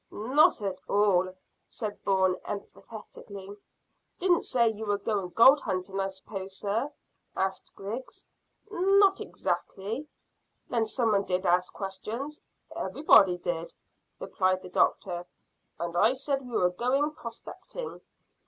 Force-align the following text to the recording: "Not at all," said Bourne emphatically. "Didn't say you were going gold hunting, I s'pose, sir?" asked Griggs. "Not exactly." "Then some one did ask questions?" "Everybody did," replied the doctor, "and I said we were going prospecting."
"Not 0.09 0.63
at 0.63 0.81
all," 0.89 1.31
said 1.69 2.03
Bourne 2.03 2.35
emphatically. 2.47 3.55
"Didn't 4.17 4.41
say 4.45 4.67
you 4.67 4.87
were 4.87 4.97
going 4.97 5.29
gold 5.29 5.61
hunting, 5.61 5.99
I 5.99 6.07
s'pose, 6.07 6.57
sir?" 6.57 6.91
asked 7.35 7.75
Griggs. 7.75 8.25
"Not 8.71 9.21
exactly." 9.21 10.07
"Then 10.69 10.87
some 10.87 11.11
one 11.11 11.23
did 11.25 11.45
ask 11.45 11.71
questions?" 11.71 12.41
"Everybody 12.75 13.37
did," 13.37 13.75
replied 14.19 14.63
the 14.63 14.69
doctor, 14.69 15.27
"and 15.79 15.95
I 15.95 16.13
said 16.13 16.41
we 16.41 16.49
were 16.53 16.71
going 16.71 17.11
prospecting." 17.11 18.01